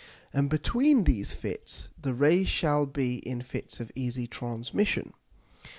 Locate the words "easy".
3.93-4.25